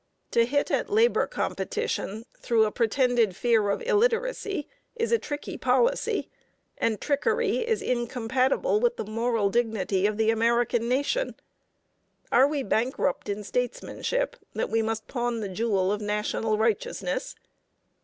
To 0.31 0.47
hit 0.47 0.71
at 0.71 0.89
labor 0.89 1.27
competition 1.27 2.25
through 2.39 2.65
a 2.65 2.71
pretended 2.71 3.35
fear 3.35 3.69
of 3.69 3.83
illiteracy 3.83 4.67
is 4.95 5.11
a 5.11 5.19
tricky 5.19 5.57
policy, 5.59 6.27
and 6.79 6.99
trickery 6.99 7.57
is 7.59 7.83
incompatible 7.83 8.79
with 8.79 8.97
the 8.97 9.05
moral 9.05 9.51
dignity 9.51 10.07
of 10.07 10.17
the 10.17 10.31
American 10.31 10.89
nation. 10.89 11.35
Are 12.31 12.47
we 12.47 12.63
bankrupt 12.63 13.29
in 13.29 13.43
statesmanship 13.43 14.37
that 14.55 14.71
we 14.71 14.81
must 14.81 15.07
pawn 15.07 15.39
the 15.39 15.49
jewel 15.49 15.91
of 15.91 16.01
national 16.01 16.57
righteousness? 16.57 17.35